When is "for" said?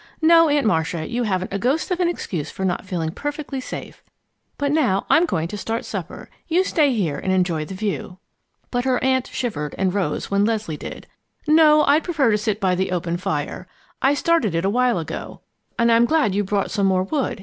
2.49-2.65